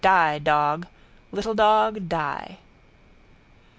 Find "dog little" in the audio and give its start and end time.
0.39-1.53